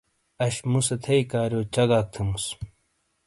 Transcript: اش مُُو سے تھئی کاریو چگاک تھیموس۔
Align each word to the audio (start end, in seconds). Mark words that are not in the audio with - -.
اش 0.45 0.55
مُُو 0.69 0.79
سے 0.87 0.95
تھئی 1.03 1.21
کاریو 1.31 1.61
چگاک 1.73 2.05
تھیموس۔ 2.13 2.45